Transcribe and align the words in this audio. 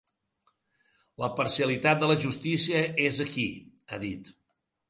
La 1.25 1.29
parcialitat 1.41 2.01
de 2.05 2.09
la 2.13 2.17
justícia 2.25 2.83
és 3.11 3.23
aquí, 3.27 3.47
ha 3.97 4.05
dit. 4.09 4.37